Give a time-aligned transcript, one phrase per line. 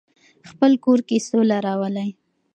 [0.49, 2.09] خپل کور کې سوله راولئ.